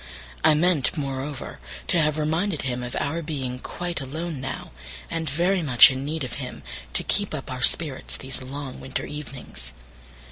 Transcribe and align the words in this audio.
I 0.43 0.55
meant, 0.55 0.97
moreover, 0.97 1.59
to 1.89 1.99
have 2.01 2.17
reminded 2.17 2.63
him 2.63 2.81
of 2.81 2.95
our 2.99 3.21
being 3.21 3.59
quite 3.59 4.01
alone 4.01 4.41
now, 4.41 4.71
and 5.11 5.29
very 5.29 5.61
much 5.61 5.91
in 5.91 6.03
need 6.03 6.23
of 6.23 6.33
him 6.41 6.63
to 6.93 7.03
keep 7.03 7.35
up 7.35 7.51
our 7.51 7.61
spirits 7.61 8.17
these 8.17 8.41
long 8.41 8.79
winter 8.79 9.05
evenings. 9.05 9.73